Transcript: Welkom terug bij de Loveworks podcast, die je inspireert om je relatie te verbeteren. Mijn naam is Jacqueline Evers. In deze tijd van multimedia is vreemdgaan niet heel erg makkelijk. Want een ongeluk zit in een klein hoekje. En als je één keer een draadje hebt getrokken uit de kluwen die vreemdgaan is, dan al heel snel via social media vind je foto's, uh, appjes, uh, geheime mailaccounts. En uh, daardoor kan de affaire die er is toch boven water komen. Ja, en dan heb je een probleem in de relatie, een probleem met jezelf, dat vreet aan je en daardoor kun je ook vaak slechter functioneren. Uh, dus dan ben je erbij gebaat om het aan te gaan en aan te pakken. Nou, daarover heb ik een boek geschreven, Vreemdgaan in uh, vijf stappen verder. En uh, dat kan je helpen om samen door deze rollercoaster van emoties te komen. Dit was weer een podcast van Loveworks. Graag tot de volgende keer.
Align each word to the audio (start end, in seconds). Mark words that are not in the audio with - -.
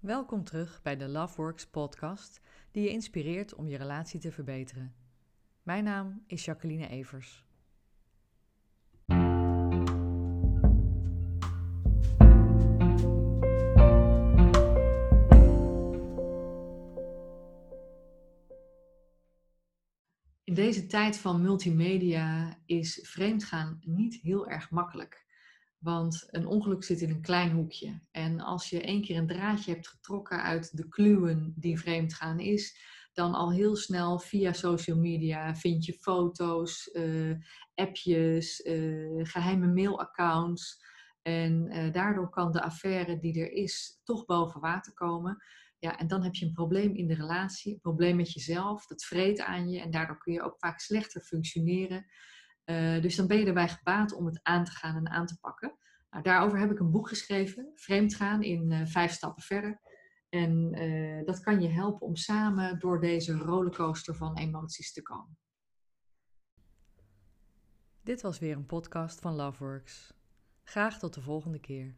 Welkom 0.00 0.44
terug 0.44 0.82
bij 0.82 0.96
de 0.96 1.08
Loveworks 1.08 1.66
podcast, 1.66 2.40
die 2.70 2.82
je 2.82 2.90
inspireert 2.90 3.54
om 3.54 3.68
je 3.68 3.76
relatie 3.76 4.20
te 4.20 4.32
verbeteren. 4.32 4.94
Mijn 5.62 5.84
naam 5.84 6.22
is 6.26 6.44
Jacqueline 6.44 6.88
Evers. 6.88 7.44
In 20.44 20.54
deze 20.54 20.86
tijd 20.86 21.18
van 21.18 21.42
multimedia 21.42 22.58
is 22.66 23.00
vreemdgaan 23.02 23.78
niet 23.84 24.14
heel 24.14 24.48
erg 24.48 24.70
makkelijk. 24.70 25.26
Want 25.78 26.26
een 26.30 26.46
ongeluk 26.46 26.84
zit 26.84 27.00
in 27.00 27.10
een 27.10 27.22
klein 27.22 27.50
hoekje. 27.50 28.00
En 28.10 28.40
als 28.40 28.70
je 28.70 28.80
één 28.80 29.02
keer 29.02 29.16
een 29.16 29.26
draadje 29.26 29.72
hebt 29.72 29.88
getrokken 29.88 30.42
uit 30.42 30.76
de 30.76 30.88
kluwen 30.88 31.52
die 31.56 31.78
vreemdgaan 31.78 32.40
is, 32.40 32.94
dan 33.12 33.34
al 33.34 33.52
heel 33.52 33.76
snel 33.76 34.18
via 34.18 34.52
social 34.52 34.98
media 34.98 35.54
vind 35.54 35.84
je 35.84 35.92
foto's, 35.92 36.90
uh, 36.92 37.36
appjes, 37.74 38.60
uh, 38.60 39.24
geheime 39.24 39.66
mailaccounts. 39.66 40.84
En 41.22 41.66
uh, 41.72 41.92
daardoor 41.92 42.30
kan 42.30 42.52
de 42.52 42.62
affaire 42.62 43.18
die 43.18 43.40
er 43.40 43.52
is 43.52 44.00
toch 44.04 44.24
boven 44.24 44.60
water 44.60 44.92
komen. 44.92 45.42
Ja, 45.78 45.98
en 45.98 46.06
dan 46.06 46.22
heb 46.22 46.34
je 46.34 46.46
een 46.46 46.52
probleem 46.52 46.94
in 46.94 47.06
de 47.06 47.14
relatie, 47.14 47.72
een 47.72 47.80
probleem 47.80 48.16
met 48.16 48.32
jezelf, 48.32 48.86
dat 48.86 49.04
vreet 49.04 49.40
aan 49.40 49.70
je 49.70 49.80
en 49.80 49.90
daardoor 49.90 50.18
kun 50.18 50.32
je 50.32 50.42
ook 50.42 50.58
vaak 50.58 50.80
slechter 50.80 51.20
functioneren. 51.20 52.06
Uh, 52.66 53.02
dus 53.02 53.16
dan 53.16 53.26
ben 53.26 53.38
je 53.38 53.46
erbij 53.46 53.68
gebaat 53.68 54.12
om 54.12 54.26
het 54.26 54.40
aan 54.42 54.64
te 54.64 54.70
gaan 54.70 54.96
en 54.96 55.08
aan 55.08 55.26
te 55.26 55.38
pakken. 55.40 55.76
Nou, 56.10 56.22
daarover 56.22 56.58
heb 56.58 56.70
ik 56.70 56.78
een 56.78 56.90
boek 56.90 57.08
geschreven, 57.08 57.72
Vreemdgaan 57.74 58.42
in 58.42 58.70
uh, 58.70 58.86
vijf 58.86 59.12
stappen 59.12 59.42
verder. 59.42 59.80
En 60.28 60.82
uh, 60.82 61.24
dat 61.24 61.40
kan 61.40 61.60
je 61.60 61.68
helpen 61.68 62.06
om 62.06 62.16
samen 62.16 62.78
door 62.78 63.00
deze 63.00 63.36
rollercoaster 63.36 64.14
van 64.14 64.38
emoties 64.38 64.92
te 64.92 65.02
komen. 65.02 65.38
Dit 68.02 68.22
was 68.22 68.38
weer 68.38 68.56
een 68.56 68.66
podcast 68.66 69.20
van 69.20 69.34
Loveworks. 69.34 70.14
Graag 70.62 70.98
tot 70.98 71.14
de 71.14 71.20
volgende 71.20 71.60
keer. 71.60 71.94